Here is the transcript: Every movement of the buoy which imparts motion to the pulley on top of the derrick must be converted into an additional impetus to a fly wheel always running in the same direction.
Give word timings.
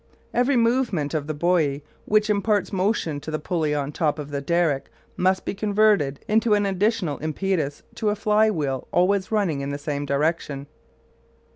Every 0.33 0.55
movement 0.55 1.13
of 1.13 1.27
the 1.27 1.33
buoy 1.35 1.83
which 2.05 2.27
imparts 2.27 2.73
motion 2.73 3.19
to 3.19 3.29
the 3.29 3.37
pulley 3.37 3.75
on 3.75 3.91
top 3.91 4.17
of 4.17 4.31
the 4.31 4.41
derrick 4.41 4.89
must 5.15 5.45
be 5.45 5.53
converted 5.53 6.25
into 6.27 6.55
an 6.55 6.65
additional 6.65 7.19
impetus 7.19 7.83
to 8.01 8.09
a 8.09 8.15
fly 8.15 8.49
wheel 8.49 8.87
always 8.91 9.31
running 9.31 9.61
in 9.61 9.69
the 9.69 9.77
same 9.77 10.07
direction. 10.07 10.65